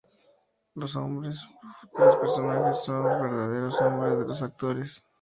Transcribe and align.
Los 0.73 0.95
nombres 0.95 1.47
de 1.95 2.03
los 2.05 2.15
personajes 2.15 2.79
son 2.83 3.03
los 3.03 3.21
verdaderos 3.21 3.79
nombres 3.81 4.17
de 4.17 4.25
los 4.29 4.41
actores. 4.41 5.03